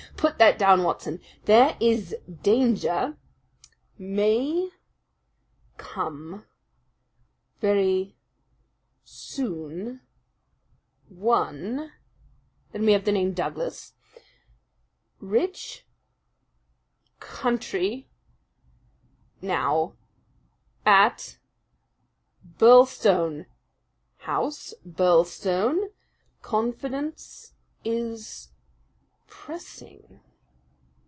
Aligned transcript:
Put 0.17 0.37
that 0.37 0.59
down, 0.59 0.83
Watson. 0.83 1.19
'There 1.45 1.75
is 1.79 2.15
danger 2.43 3.17
may 3.97 4.69
come 5.77 6.45
very 7.59 8.15
soon 9.03 10.01
one.' 11.09 11.91
Then 12.71 12.85
we 12.85 12.91
have 12.91 13.03
the 13.05 13.11
name 13.11 13.33
'Douglas' 13.33 13.93
'rich 15.19 15.87
country 17.19 18.07
now 19.41 19.95
at 20.85 21.39
Birlstone 22.59 23.47
House 24.17 24.75
Birlstone 24.85 25.87
confidence 26.43 27.53
is 27.83 28.49
pressing.' 29.27 30.19